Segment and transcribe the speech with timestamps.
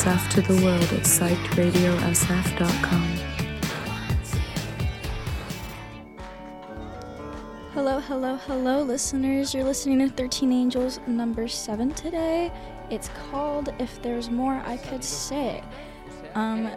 [0.00, 3.02] to the world at psychedradiosf.com.
[7.74, 9.52] Hello, hello, hello, listeners.
[9.52, 12.50] You're listening to 13 Angels number 7 today.
[12.88, 15.62] It's called If There's More I Could Say.
[16.34, 16.70] Um,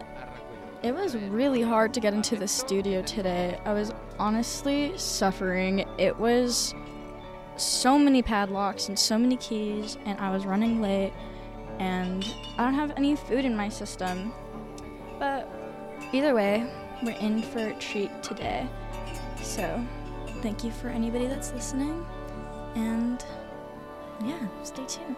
[0.84, 3.58] it was really hard to get into the studio today.
[3.64, 5.86] I was honestly suffering.
[5.98, 6.76] It was
[7.56, 11.14] so many padlocks and so many keys, and I was running late
[11.84, 14.34] and I don't have any food in my system.
[15.20, 15.50] But
[16.14, 16.66] either way,
[17.04, 18.68] we're in for a treat today.
[19.42, 19.86] So,
[20.42, 22.06] thank you for anybody that's listening.
[22.76, 23.24] And
[24.24, 25.18] yeah, stay tuned.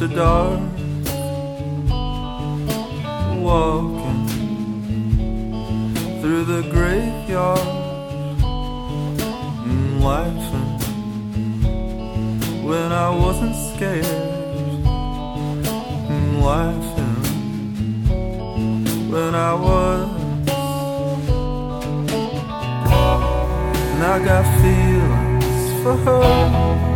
[0.00, 0.60] After dark,
[3.42, 4.26] walking
[6.20, 7.58] through the graveyard
[9.66, 10.78] and laughing
[12.64, 14.04] when I wasn't scared.
[16.06, 17.16] Mm, laughing
[19.10, 20.08] when I was.
[23.94, 26.87] And I got feelings for her.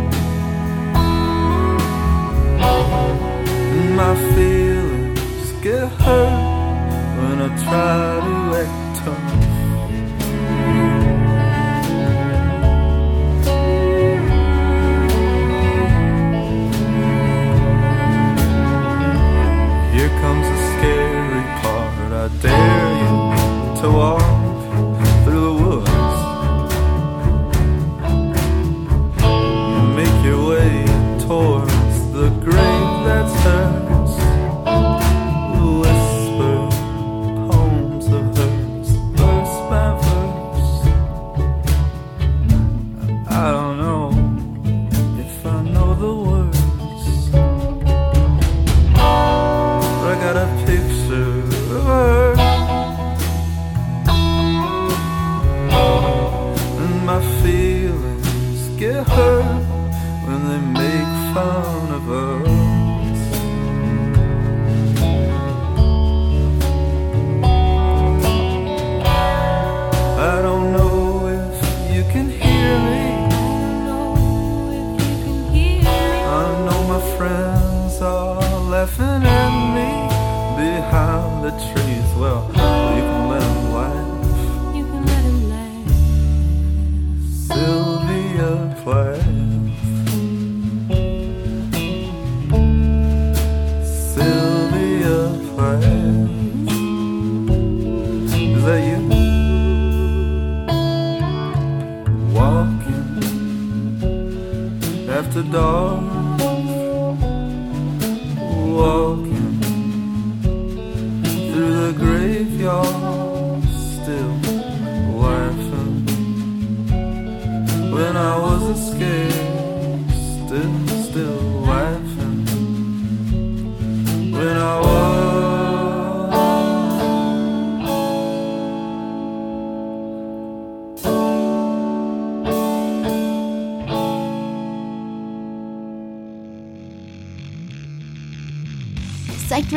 [4.03, 6.35] My feelings get hurt
[7.19, 9.29] when I try to act tough.
[19.93, 22.11] Here comes the scary part.
[22.11, 23.13] I dare you
[23.81, 24.32] to walk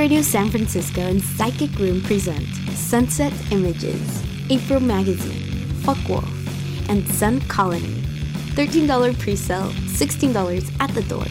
[0.06, 2.46] Radio San Francisco and Psychic Room present
[2.76, 8.02] Sunset Images, April Magazine, Fuck Wolf, and Sun Colony.
[8.54, 11.25] $13 pre-sale, $16 at the door.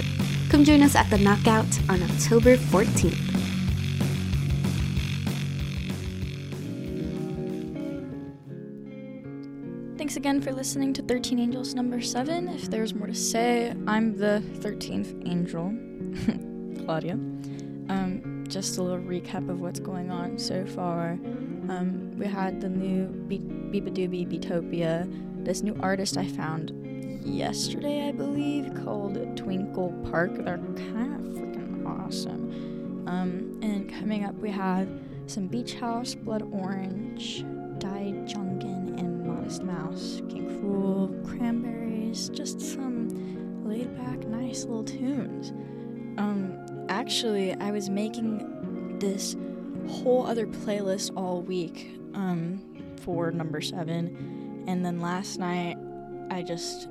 [0.49, 3.15] Come join us at the Knockout on October 14th.
[9.97, 12.49] Thanks again for listening to 13 Angels number 7.
[12.49, 15.73] If there's more to say, I'm the 13th angel,
[16.85, 17.17] Claudia.
[18.55, 21.19] Just a little recap of what's going on so far.
[21.67, 26.71] Um, we had the new Be- Beabadoobee Beatopia, this new artist I found
[27.25, 30.35] yesterday, I believe, called Twinkle Park.
[30.35, 33.03] They're kind of freaking awesome.
[33.07, 34.87] Um, and coming up, we have
[35.27, 37.43] some Beach House, Blood Orange,
[37.79, 45.51] Dai Junkin, and Modest Mouse, King Krule, Cranberries, just some laid back, nice little tunes.
[46.17, 49.35] Um, actually, I was making this
[49.89, 52.61] whole other playlist all week um,
[53.01, 55.77] for number seven, and then last night
[56.31, 56.87] I just,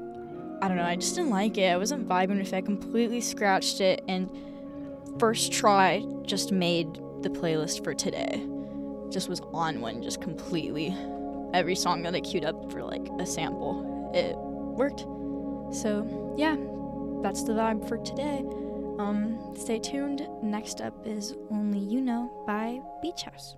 [0.63, 1.73] I don't know, I just didn't like it.
[1.73, 2.57] I wasn't vibing with it.
[2.57, 4.31] I completely scratched it, and
[5.19, 8.47] first try just made the playlist for today.
[9.11, 10.95] Just was on one, just completely.
[11.53, 15.01] Every song that I queued up for like a sample, it worked.
[15.75, 16.57] So yeah,
[17.23, 18.45] that's the vibe for today.
[18.99, 20.29] Um, stay tuned.
[20.43, 23.57] Next up is Only You Know by Beach House.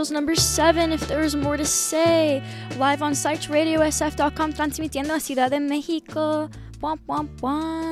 [0.00, 2.42] Angels number seven, if there is more to say.
[2.78, 6.48] Live on site, radiosf.com, transmitiendo a Ciudad de México.
[6.80, 7.89] Womp, womp, womp.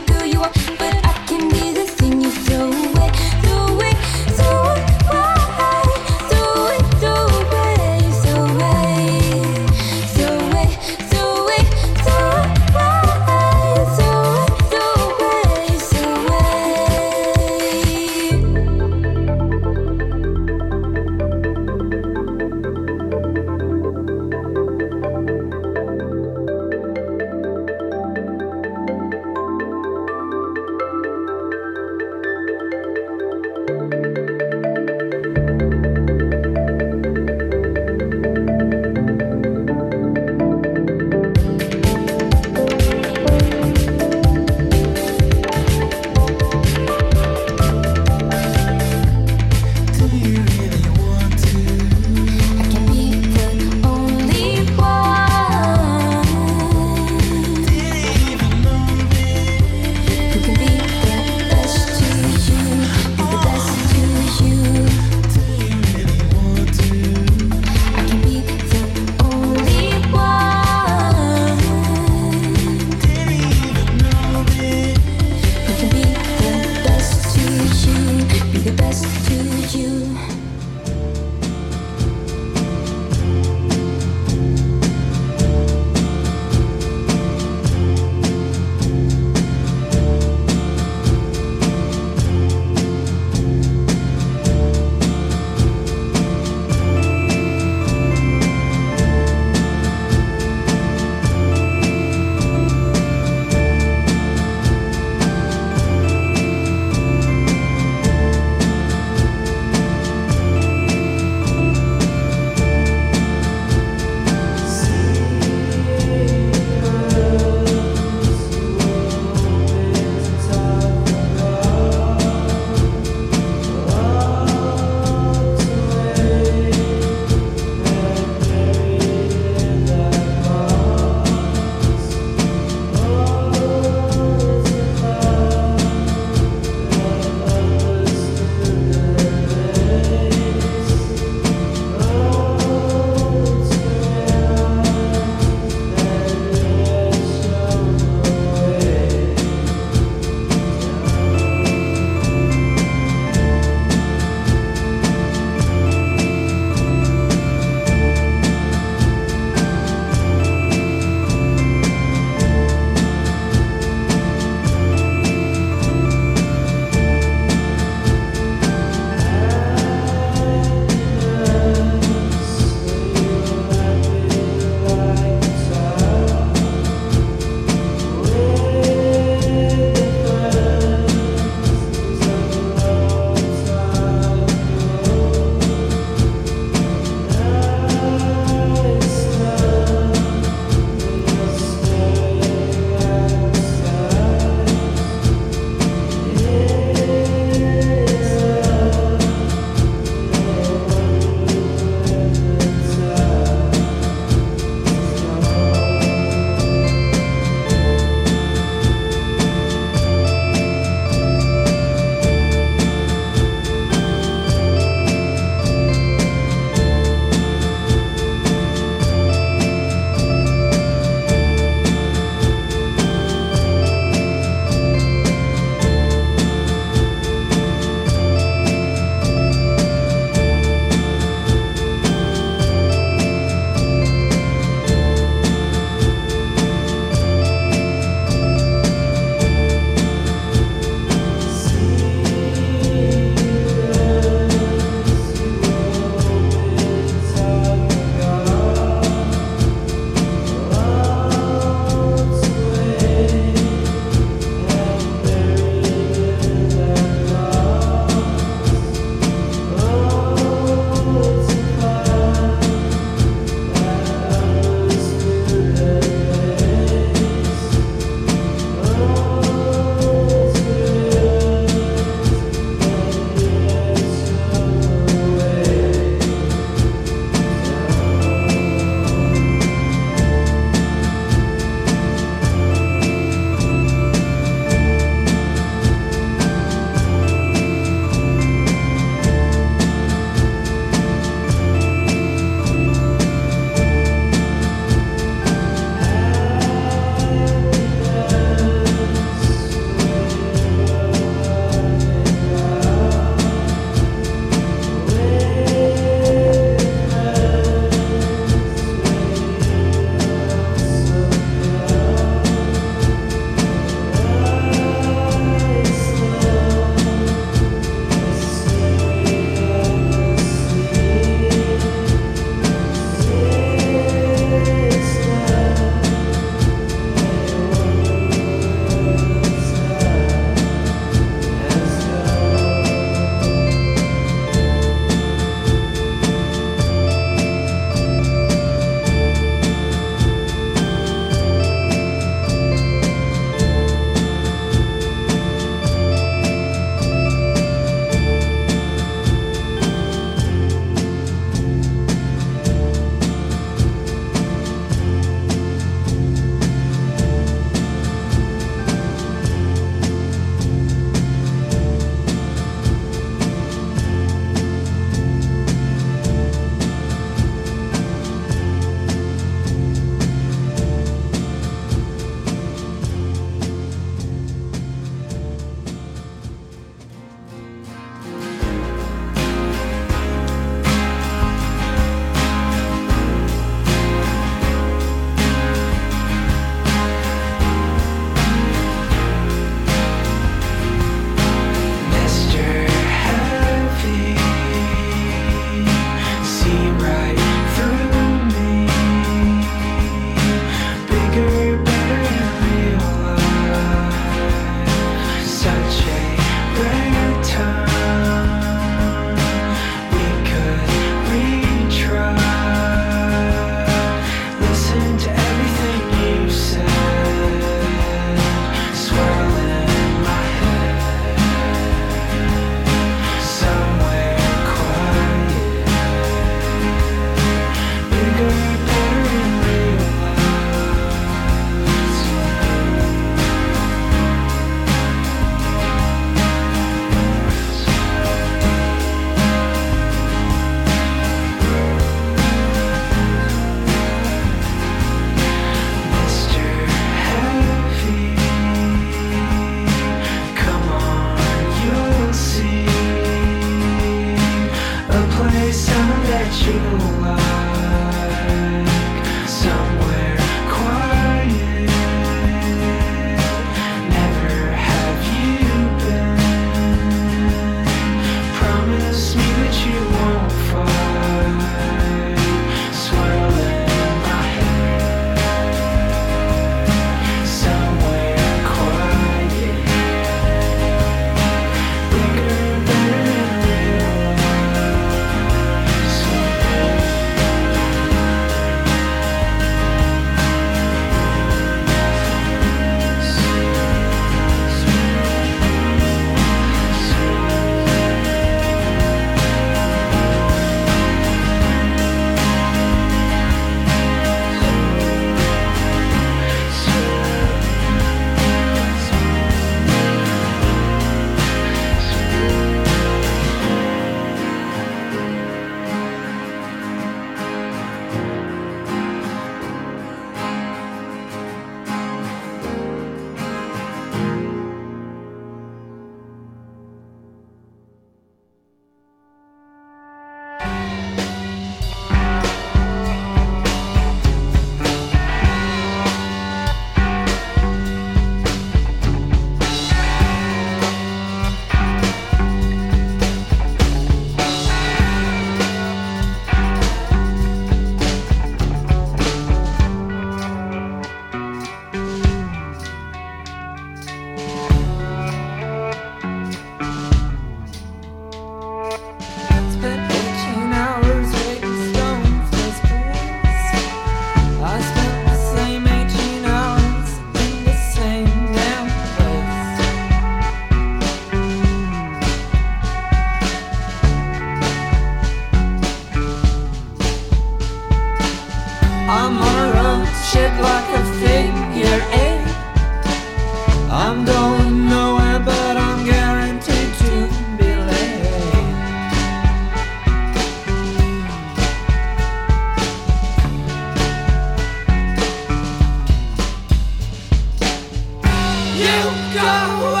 [599.41, 600.00] Go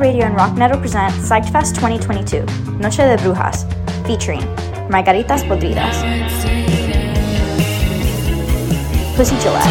[0.00, 2.46] Radio and Rock Metal present Psyched Fest 2022,
[2.78, 3.66] Noche de Brujas,
[4.06, 4.40] featuring
[4.88, 5.94] Margaritas Podridas,
[9.14, 9.68] Pussy Gillette,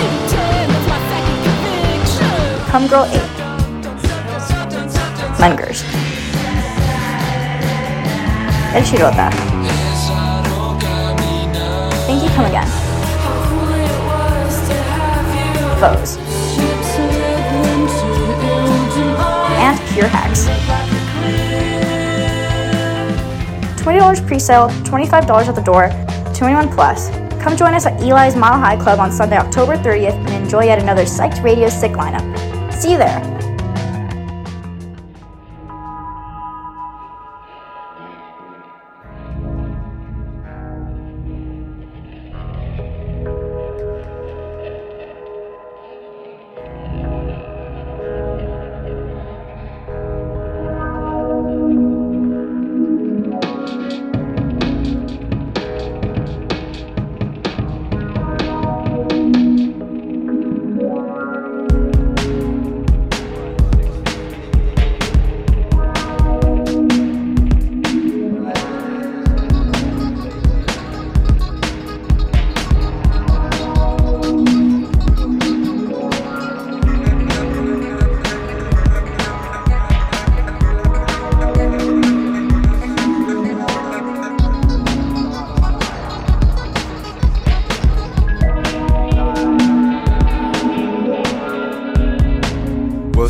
[2.69, 3.19] Come Girl 8,
[5.39, 5.83] Mungers,
[8.75, 9.31] El Chirota.
[12.05, 12.67] Thank You Come Again,
[15.79, 16.18] Foes,
[19.99, 20.45] Pure Hacks.
[23.81, 25.89] $20 pre-sale, $25 at the door,
[26.33, 27.09] 21 plus.
[27.43, 30.79] Come join us at Eli's Mile High Club on Sunday, October 30th and enjoy yet
[30.79, 32.23] another Psyched Radio Sick lineup.
[32.71, 33.38] See you there.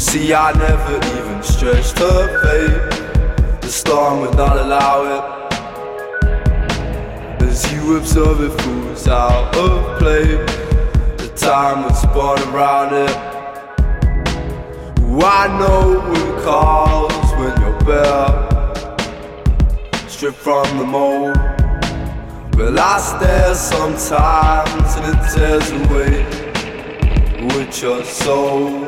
[0.09, 3.61] See, I never even stretched her fate.
[3.61, 5.23] The storm would not allow it.
[7.43, 10.25] As you observe it, fools out of play.
[11.17, 13.15] The time would spawn around it.
[15.01, 18.33] Ooh, I know it calls when you're bare.
[20.09, 21.37] Stripped from the mold.
[22.57, 26.13] Well, I stare sometimes and it tears away
[27.55, 28.78] with your soul.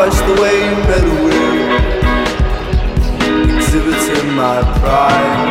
[0.00, 1.68] Watch the way you meddle with,
[3.54, 5.48] exhibiting my pride.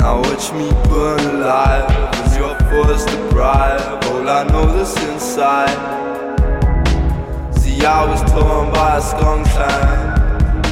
[0.00, 5.78] Now watch me burn alive as you're forced to bribe all I know that's inside.
[7.60, 10.66] See, I was torn by a skunk's hand,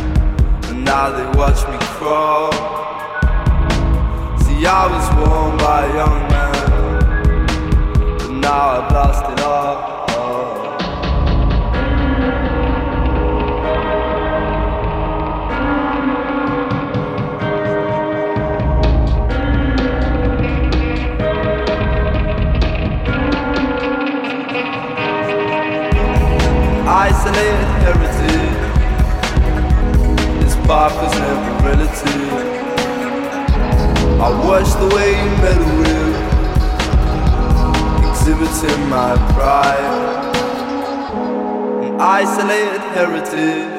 [0.65, 2.82] and now they watch me crawl.
[4.65, 7.47] I was warmed by a young man,
[8.17, 9.91] but now I've lost it all.
[26.89, 28.61] Isolated heritage.
[30.41, 32.52] This path is never relative.
[34.25, 36.15] I watch the way you meddle with,
[38.09, 39.95] exhibiting my pride.
[41.83, 43.75] An isolated heritage.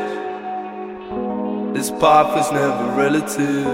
[1.73, 3.67] This path is never relative.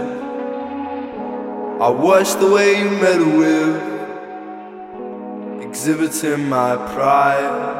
[1.81, 3.81] I watch the way you meddle with,
[5.63, 7.78] exhibiting my pride.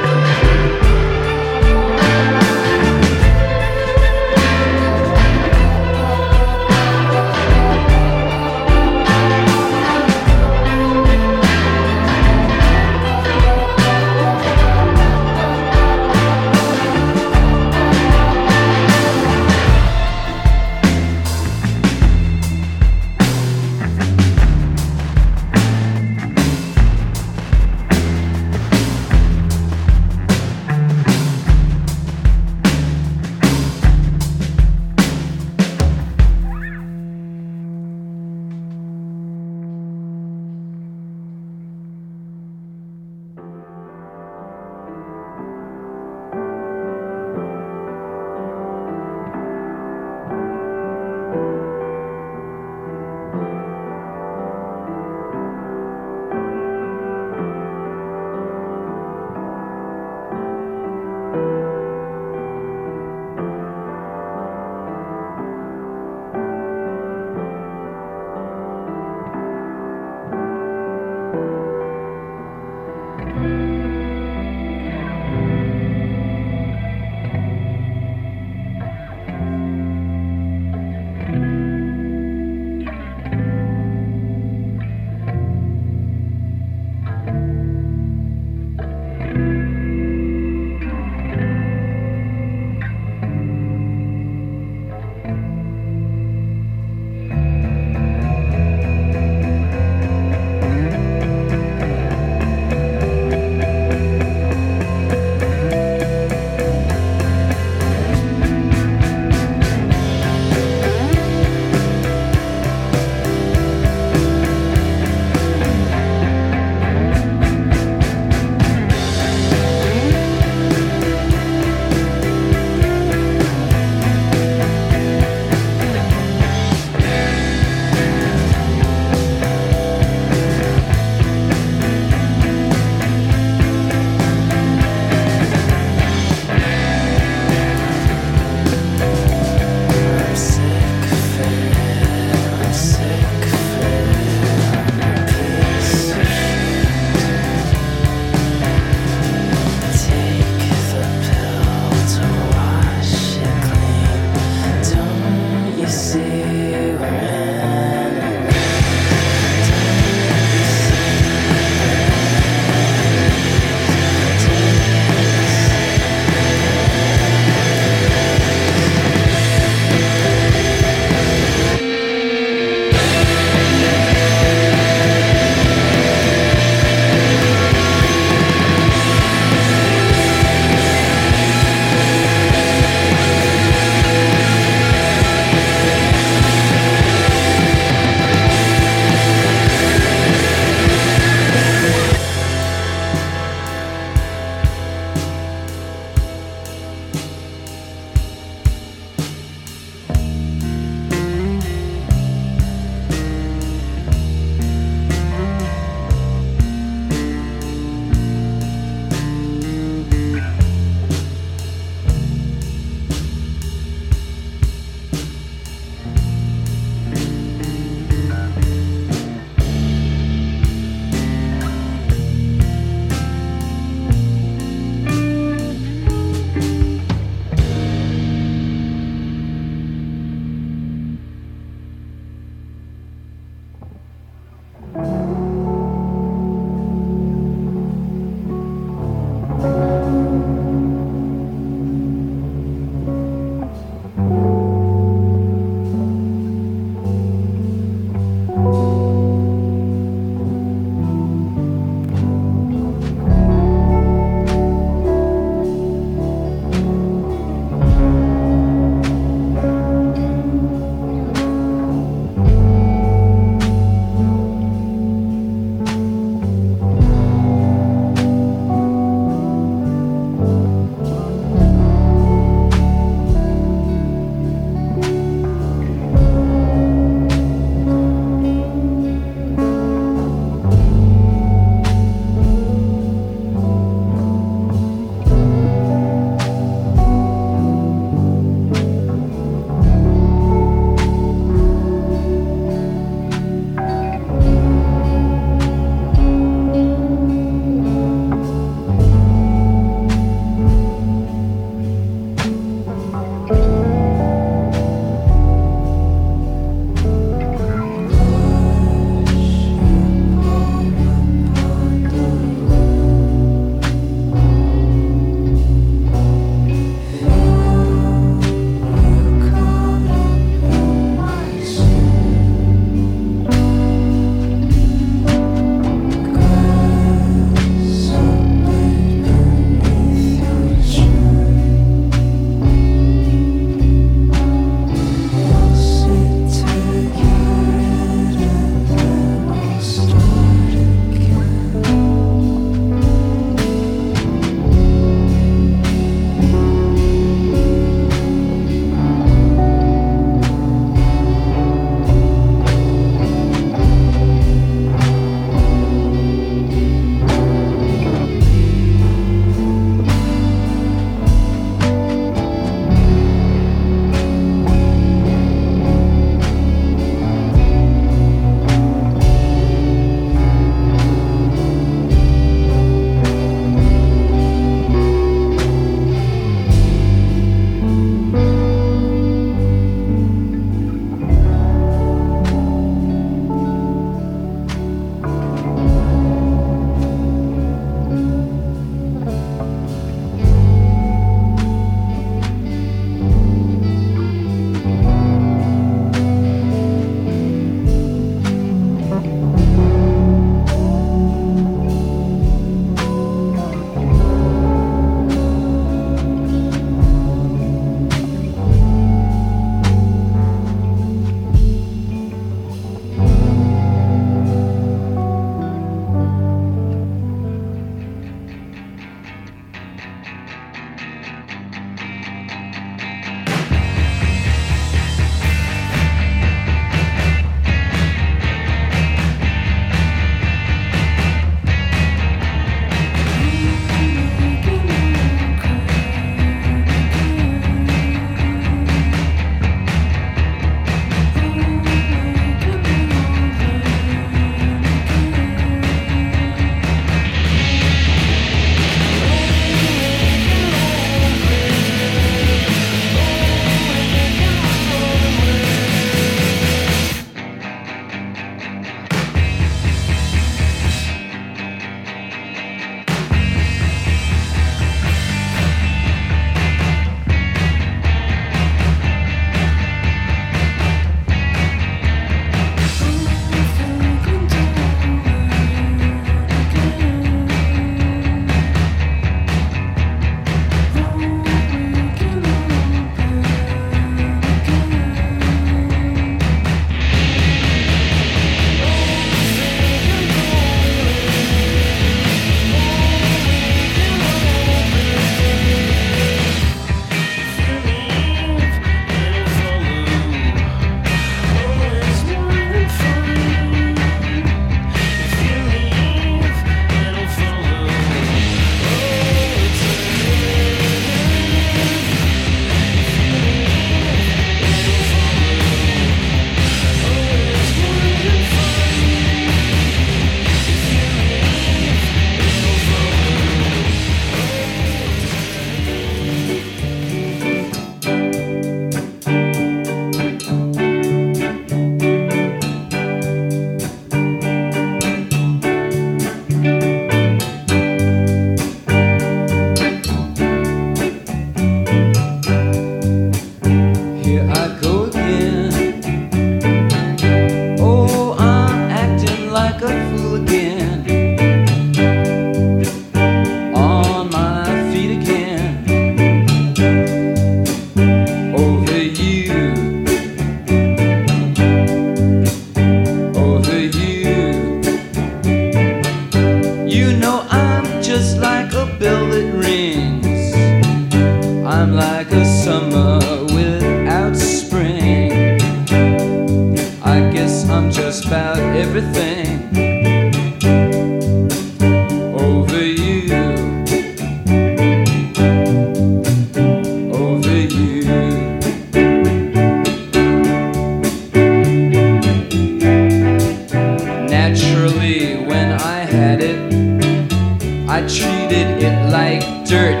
[598.20, 600.00] treated it like dirt.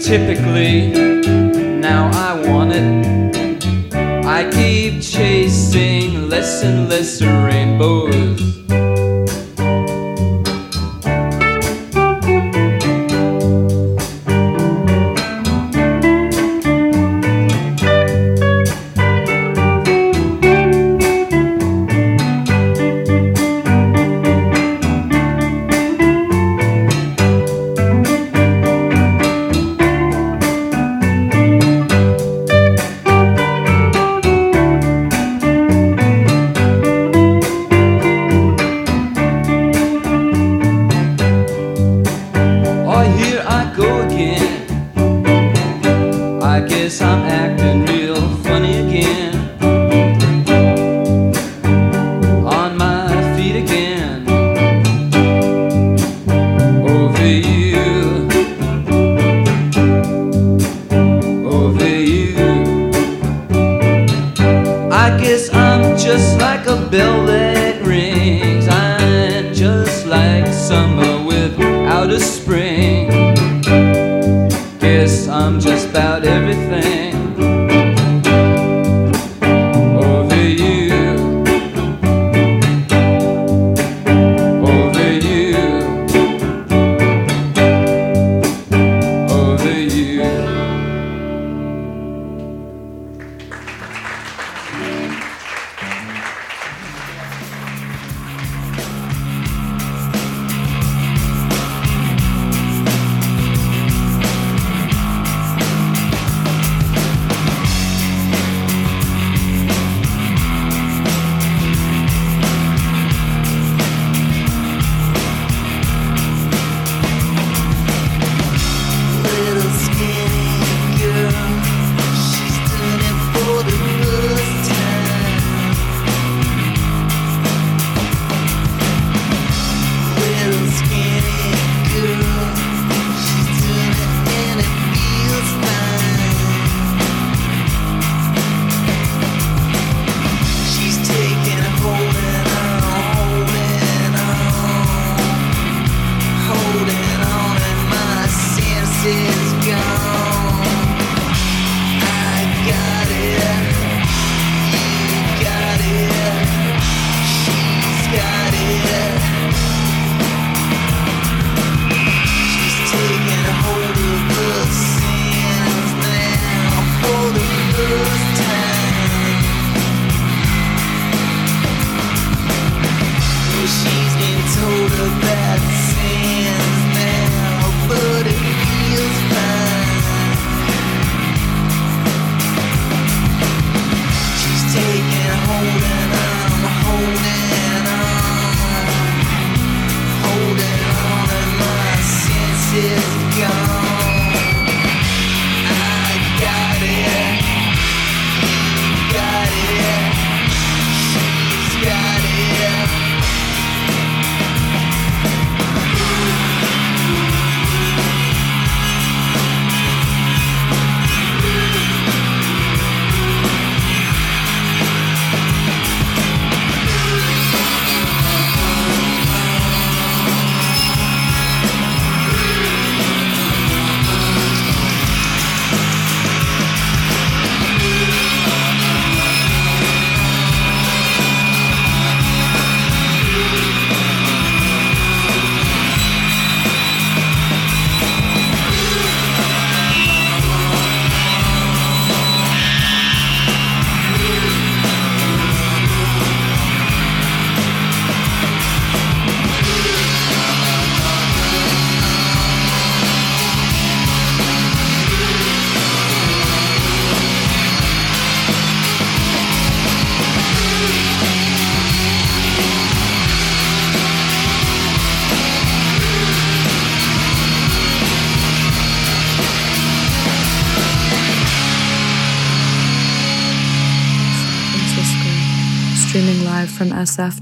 [0.00, 0.88] Typically,
[1.80, 3.96] now I want it.
[4.24, 8.65] I keep chasing less and less rainbows.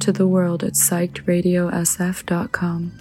[0.04, 2.92] To the world at psychedradiosf.com.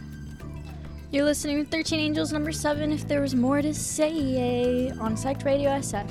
[1.12, 5.44] You're listening to 13 Angels number 7 if there was more to say on Psyched
[5.44, 6.10] Radio SF.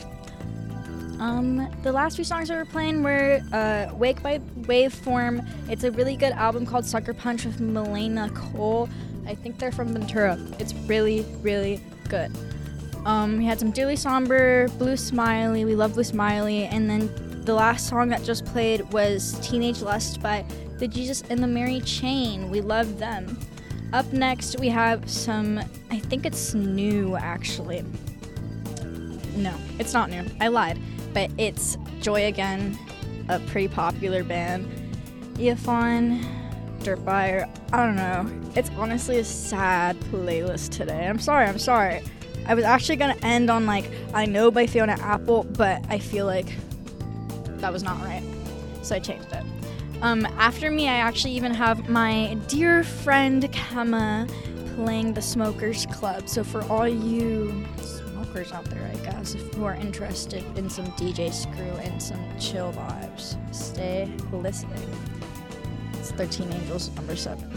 [1.19, 5.49] Um, the last few songs that we're playing were uh, Wake by Waveform.
[5.71, 8.91] It's a really good album called Sucker Punch with Milena Cole.
[9.27, 10.39] I think they're from Ventura.
[10.59, 12.31] It's really, really good.
[13.07, 15.65] Um, we had some Dearly Somber, Blue Smiley.
[15.65, 16.65] We love Blue Smiley.
[16.65, 17.09] And then
[17.45, 20.45] the last song that just played was Teenage Lust by
[20.79, 22.51] the Jesus and the Mary Chain.
[22.51, 23.39] We love them.
[23.93, 25.59] Up next, we have some,
[25.91, 27.85] I think it's new actually.
[29.37, 30.25] No, it's not new.
[30.41, 30.79] I lied.
[31.13, 32.79] But it's Joy Again,
[33.29, 34.67] a pretty popular band.
[35.35, 36.25] Eophon,
[36.81, 38.51] Dirtfire, I don't know.
[38.55, 41.07] It's honestly a sad playlist today.
[41.07, 42.03] I'm sorry, I'm sorry.
[42.47, 46.27] I was actually gonna end on like I know by Fiona Apple, but I feel
[46.27, 46.53] like
[47.59, 48.23] that was not right.
[48.83, 49.45] So I changed it.
[50.03, 54.27] Um, after me, I actually even have my dear friend Kama
[54.75, 56.29] playing the Smokers Club.
[56.29, 60.87] So for all you smokers out there, I guess, if who are interested in some
[60.93, 64.91] DJ screw and some chill vibes, stay listening.
[65.93, 67.49] It's 13 Angels number 7.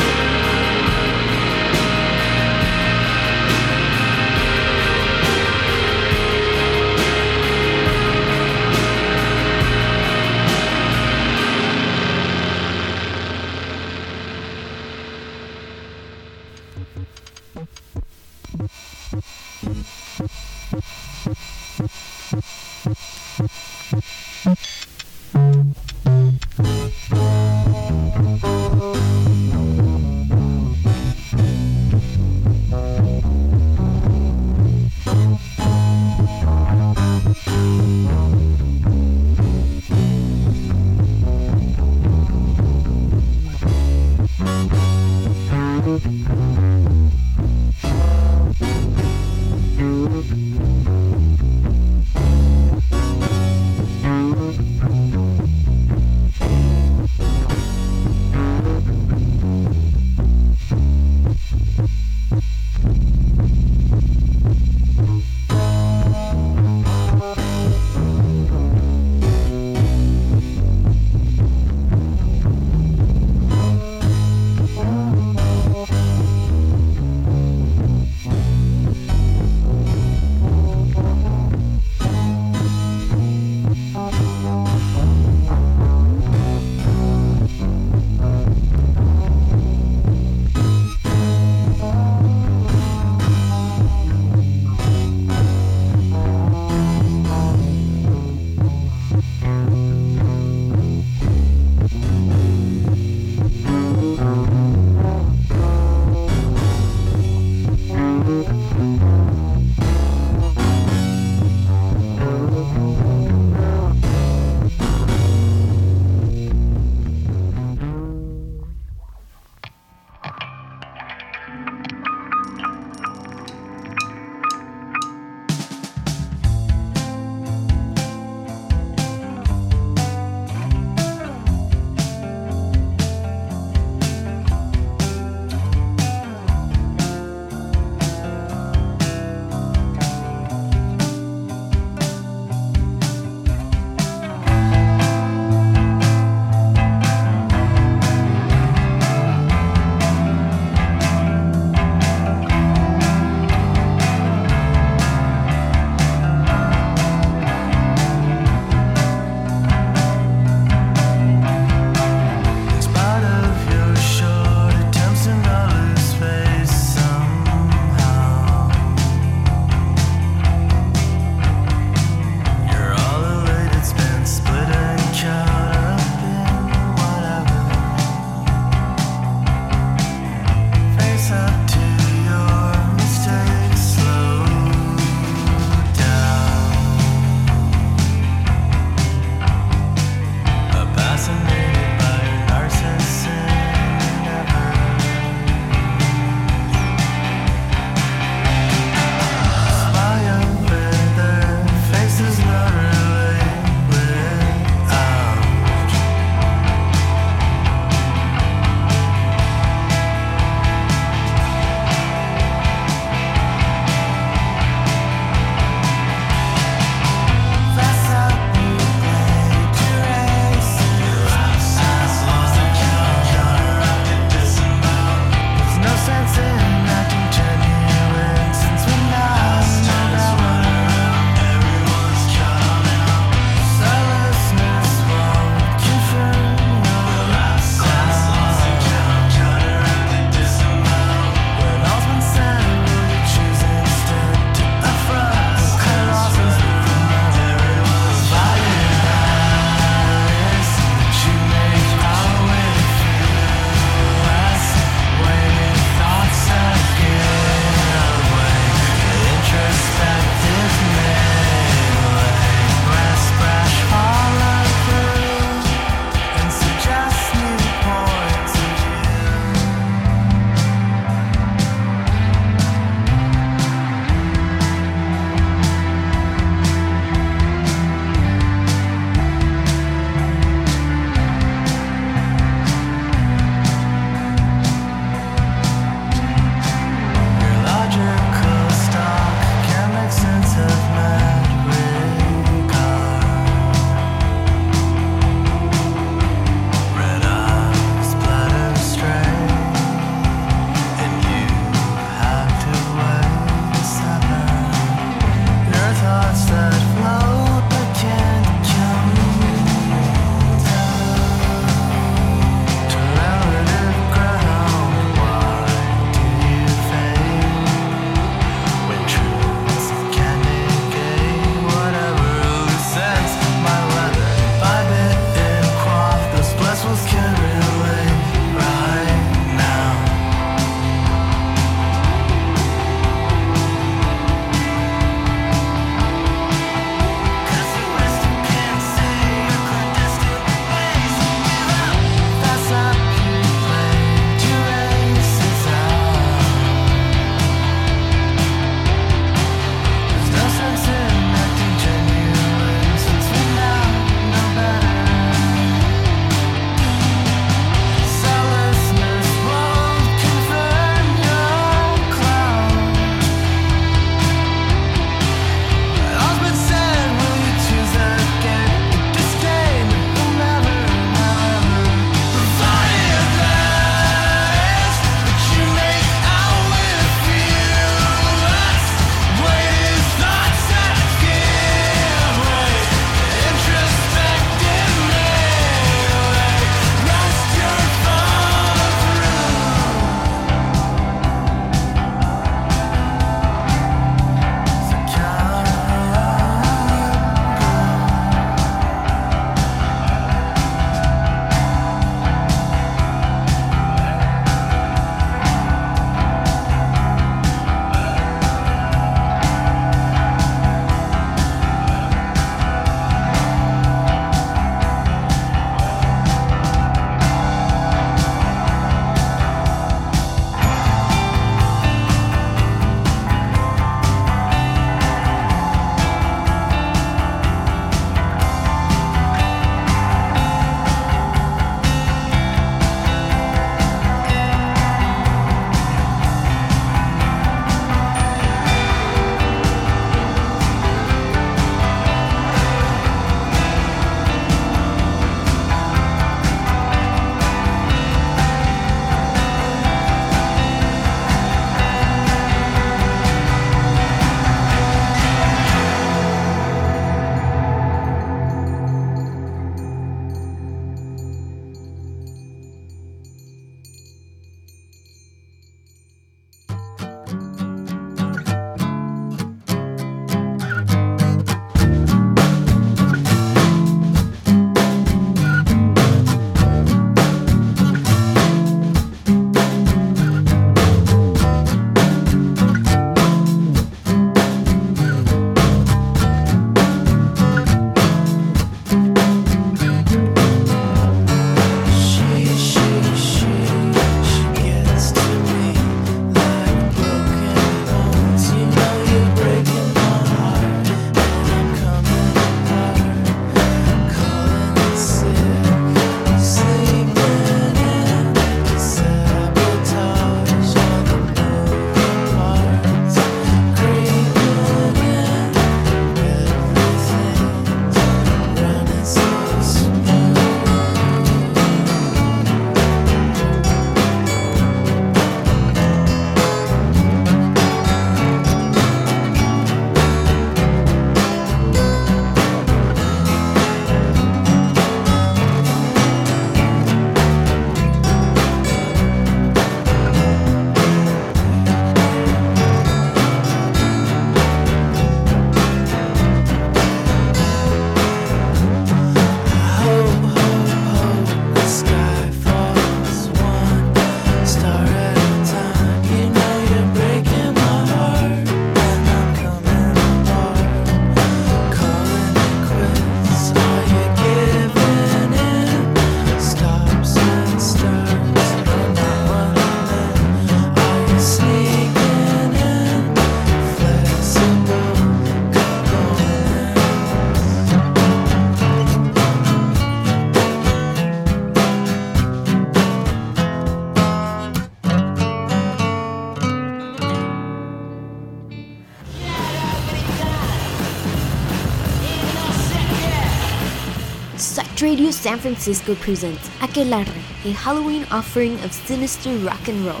[594.82, 600.00] Radio San Francisco presents Aquelarre, a Halloween offering of sinister rock and roll,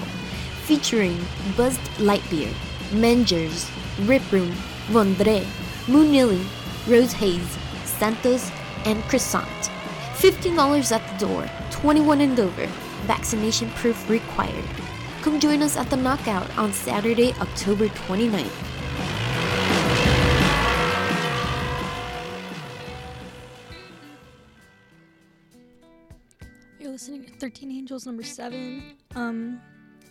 [0.64, 1.18] featuring
[1.54, 2.50] Buzzed Lightbeer,
[2.92, 3.70] Mengers,
[4.08, 4.50] Rip Room,
[4.88, 5.44] Vondre,
[5.86, 6.42] Moonilly,
[6.88, 8.50] Rose Haze, Santos,
[8.86, 9.70] and Croissant.
[10.16, 12.66] $15 at the door, 21 and over,
[13.06, 14.64] vaccination proof required.
[15.20, 18.69] Come join us at the Knockout on Saturday, October 29th.
[27.40, 28.82] 13 Angels number 7.
[29.14, 29.60] Um,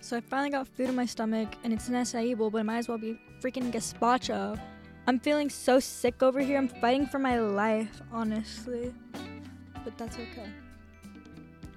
[0.01, 2.63] so I finally got food in my stomach and it's an acai bowl, but it
[2.63, 4.59] might as well be freaking gazpacho.
[5.05, 6.57] I'm feeling so sick over here.
[6.57, 8.93] I'm fighting for my life, honestly.
[9.83, 10.49] But that's okay.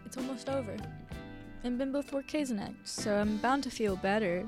[0.07, 0.75] It's almost over.
[1.65, 4.47] And Bimbo 4K's next, so I'm bound to feel better.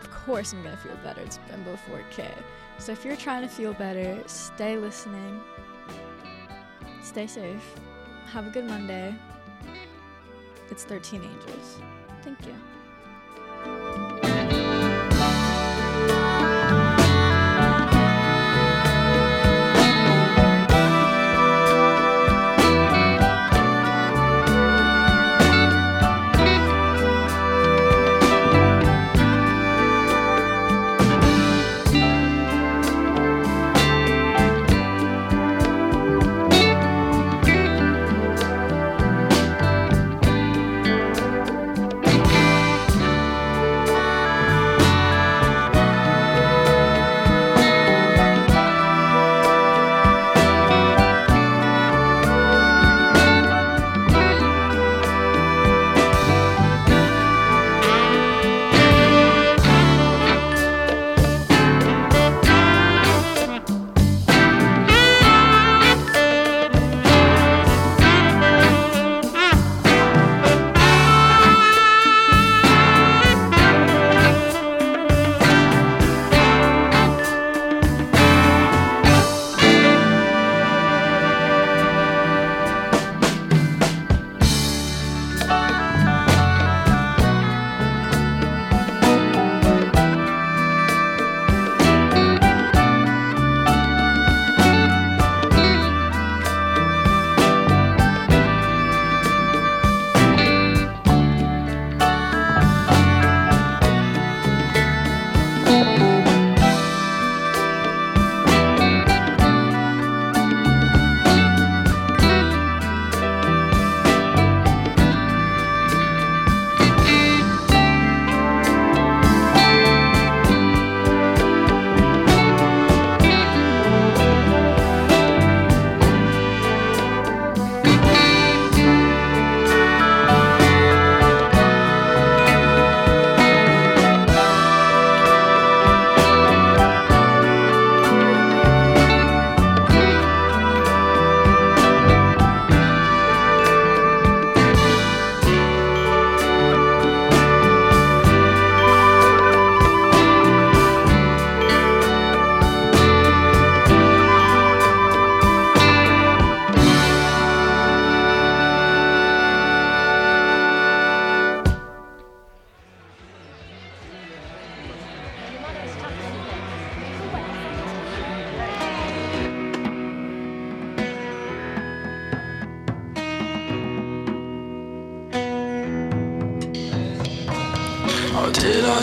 [0.00, 1.22] Of course I'm gonna feel better.
[1.22, 2.28] It's Bimbo 4K.
[2.78, 5.40] So if you're trying to feel better, stay listening.
[7.02, 7.64] Stay safe.
[8.26, 9.14] Have a good Monday.
[10.72, 11.82] It's 13 Angels.
[12.22, 14.01] Thank you.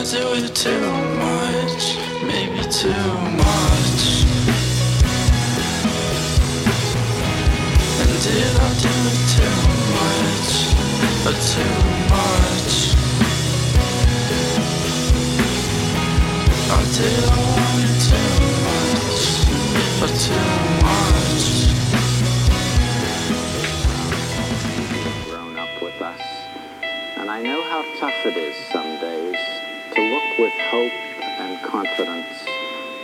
[0.09, 0.81] Do it too
[1.21, 1.97] much?
[2.23, 4.25] Maybe too much.
[8.01, 9.57] And did I do it too
[9.97, 10.51] much?
[11.27, 11.75] Or too
[12.09, 12.75] much?
[16.73, 18.31] Or did I want it too
[18.65, 19.23] much?
[20.01, 20.49] Or too
[20.87, 21.45] much?
[25.29, 26.23] grown up with us.
[27.17, 28.55] And I know how tough it is
[30.69, 30.91] hope
[31.39, 32.45] and confidence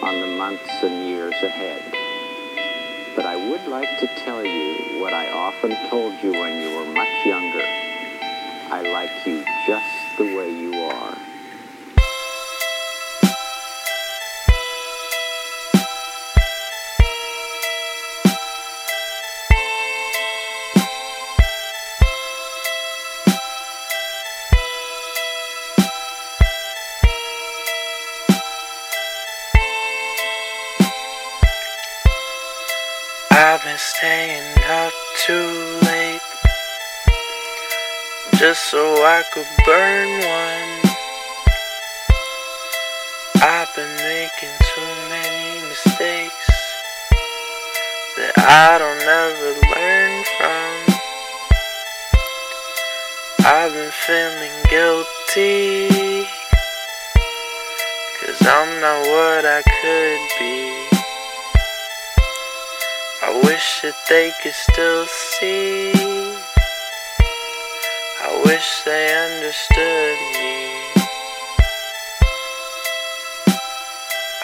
[0.03, 1.81] on the months and years ahead.
[3.15, 6.85] But I would like to tell you what I often told you when you were
[6.85, 7.65] much younger.
[8.69, 11.34] I like you just the way you are.
[38.45, 40.71] Just so I could burn one.
[43.41, 46.49] I've been making too many mistakes
[48.17, 50.73] that I don't ever learn from.
[53.49, 56.27] I've been feeling guilty,
[58.21, 60.69] cause I'm not what I could be.
[63.23, 66.04] I wish that they could still see.
[68.45, 70.69] I wish they understood me.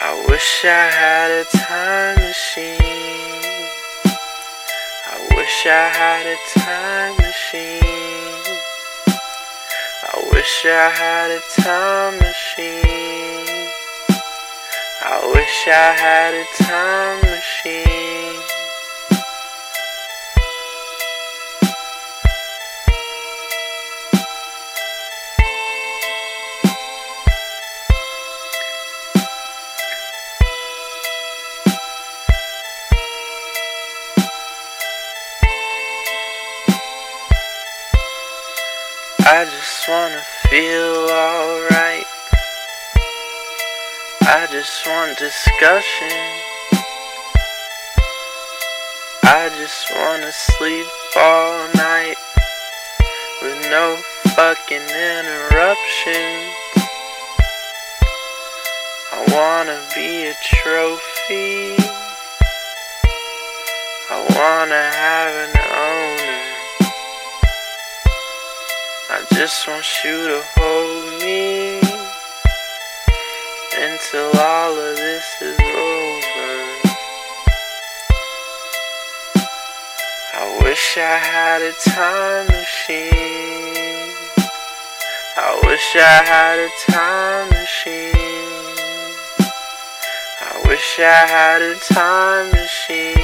[0.01, 2.79] I wish I had a time machine.
[5.05, 8.57] I wish I had a time machine.
[10.09, 13.69] I wish I had a time machine.
[15.03, 18.20] I wish I had a time machine.
[39.81, 42.05] Just wanna feel alright.
[44.21, 46.11] I just want discussion.
[49.23, 50.85] I just wanna sleep
[51.17, 52.15] all night
[53.41, 53.95] with no
[54.35, 56.53] fucking interruptions.
[59.11, 61.75] I wanna be a trophy.
[64.11, 65.70] I wanna have an
[69.41, 71.79] just want you to hold me
[73.75, 76.53] until all of this is over.
[80.35, 84.13] I wish I had a time machine.
[85.37, 88.13] I wish I had a time machine.
[90.39, 93.17] I wish I had a time machine.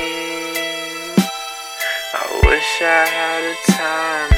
[2.11, 4.36] I wish I had a time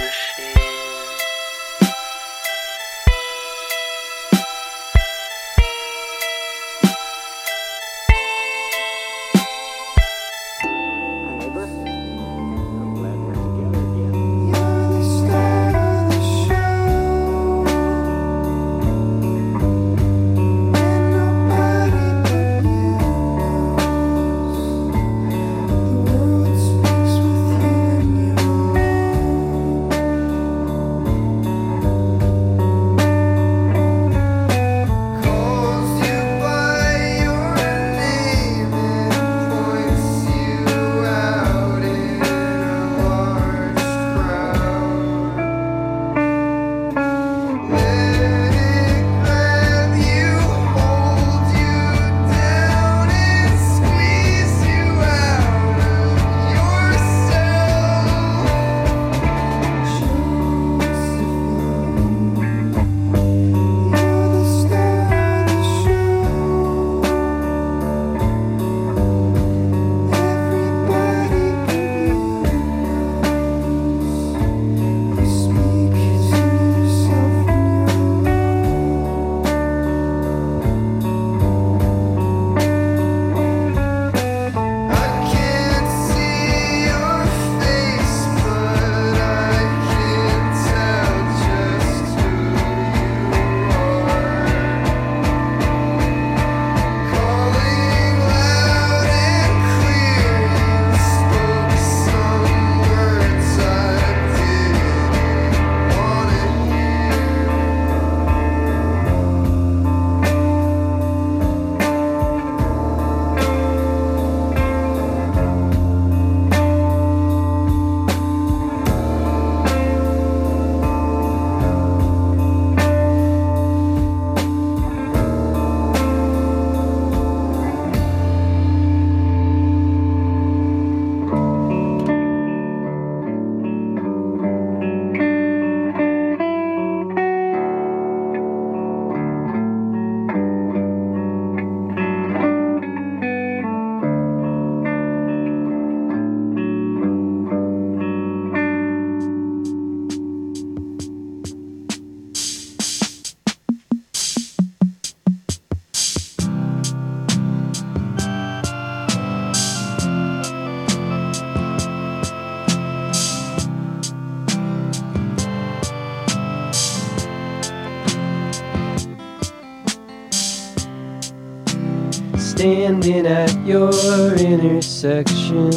[172.70, 173.90] standing at your
[174.36, 175.72] intersection.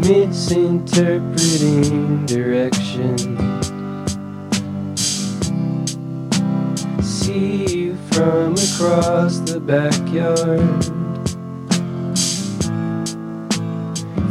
[0.00, 3.18] Misinterpreting direction.
[7.02, 10.82] See you from across the backyard.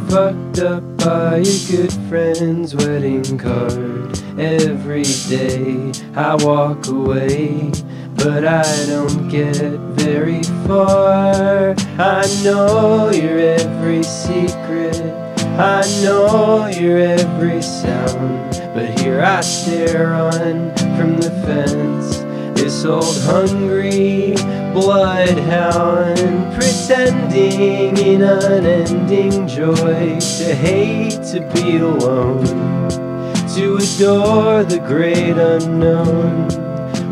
[0.10, 4.20] Fucked up by your good friend's wedding card.
[4.40, 7.72] Every day I walk away,
[8.26, 11.76] but I don't get very far.
[12.00, 15.00] I know your every secret,
[15.60, 18.50] I know your every sound.
[18.74, 22.18] But here I stare on from the fence.
[22.60, 24.34] This old hungry
[24.74, 26.18] bloodhound
[26.56, 32.44] pretending in unending joy to hate to be alone,
[33.54, 36.65] to adore the great unknown.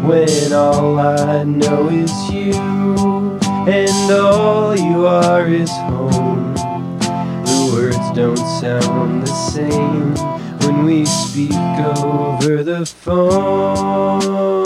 [0.04, 6.54] When all I know is you, and all you are is home.
[6.56, 10.14] The words don't sound the same
[10.60, 14.64] when we speak over the phone.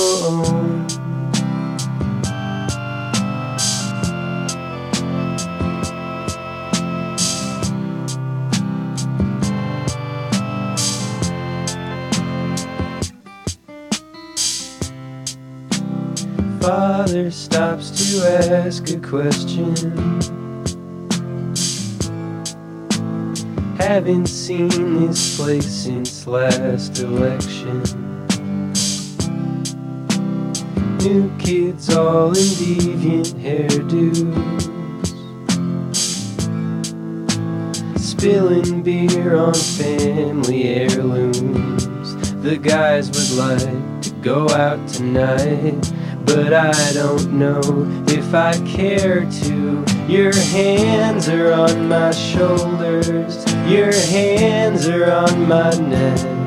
[16.68, 19.74] Father stops to ask a question.
[23.78, 27.82] Haven't seen this place since last election.
[30.98, 34.68] New kids all in deviant hairdos.
[37.98, 42.34] Spilling beer on family heirlooms.
[42.44, 45.94] The guys would like to go out tonight,
[46.28, 47.62] but I don't know
[48.08, 49.86] if I care to.
[50.08, 56.38] Your hands are on my shoulders, your hands are on my neck.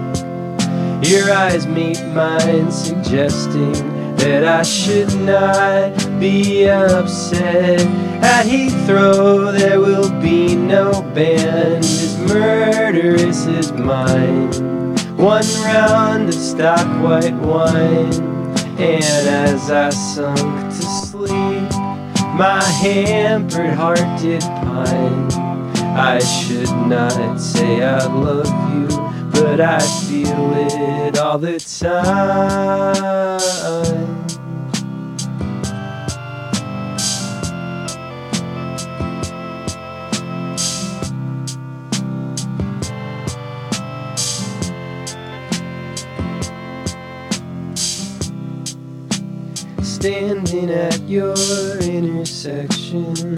[1.02, 3.72] Your eyes meet mine, suggesting
[4.16, 7.80] that I should not be upset.
[8.22, 14.52] At Heathrow, there will be no band as murderous as mine.
[15.16, 18.29] One round of stock white wine,
[18.82, 20.38] and as I sunk
[20.70, 21.70] to sleep,
[22.34, 25.30] my hampered heart did pine.
[25.96, 28.88] I should not say I love you,
[29.32, 32.70] but I feel it all the time.
[50.00, 51.34] Standing at your
[51.80, 53.34] intersection.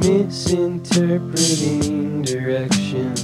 [0.00, 3.20] misinterpreting directions.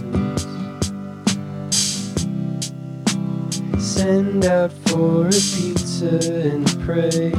[3.82, 7.32] Send out for a pizza and pray.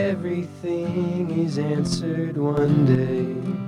[0.00, 3.67] Everything is answered one day.